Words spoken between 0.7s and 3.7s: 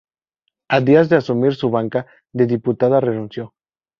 A días de asumir su banca de diputada renunció.